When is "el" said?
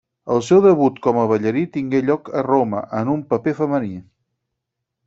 0.35-0.39